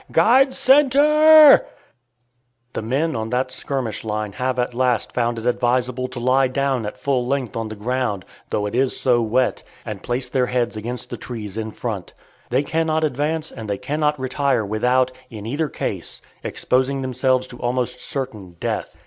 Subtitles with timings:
[0.11, 1.61] guide c e n t r r r r e!"
[2.73, 6.87] The men on that skirmish line have at last found it advisable to lie down
[6.87, 10.75] at full length on the ground, though it is so wet, and place their heads
[10.75, 12.13] against the trees in front.
[12.49, 18.01] They cannot advance and they cannot retire without, in either case, exposing themselves to almost
[18.01, 18.97] certain death.